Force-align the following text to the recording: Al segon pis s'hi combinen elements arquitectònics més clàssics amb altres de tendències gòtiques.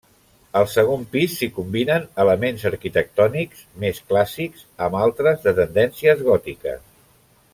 Al 0.59 0.63
segon 0.75 1.03
pis 1.15 1.33
s'hi 1.41 1.49
combinen 1.57 2.07
elements 2.23 2.65
arquitectònics 2.71 3.61
més 3.85 4.01
clàssics 4.13 4.67
amb 4.87 4.99
altres 5.03 5.45
de 5.47 5.55
tendències 5.61 6.25
gòtiques. 6.31 6.83